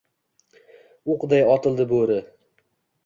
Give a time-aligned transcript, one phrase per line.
[1.15, 2.19] O‘qday otildi bo‘ri.